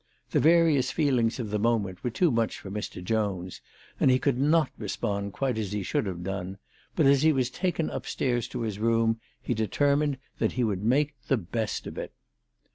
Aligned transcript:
The 0.31 0.39
various 0.39 0.89
feelings 0.89 1.39
of 1.39 1.51
the 1.51 1.59
moment 1.59 2.03
were 2.03 2.09
too 2.09 2.31
much 2.31 2.57
for 2.57 2.71
Mr. 2.71 3.03
Jones, 3.03 3.61
and 3.99 4.09
he 4.09 4.17
could 4.17 4.39
not 4.39 4.71
respond 4.75 5.31
quite 5.33 5.59
as 5.59 5.73
he 5.73 5.83
should 5.83 6.07
have 6.07 6.23
done. 6.23 6.57
But 6.95 7.05
as 7.05 7.21
he 7.21 7.31
was 7.31 7.51
taken 7.51 7.91
upstairs 7.91 8.47
to 8.47 8.61
his 8.61 8.79
room 8.79 9.19
he 9.39 9.53
determined 9.53 10.17
that 10.39 10.53
he 10.53 10.63
would 10.63 10.81
make 10.83 11.13
the 11.27 11.37
best 11.37 11.85
of 11.85 11.99
it. 11.99 12.13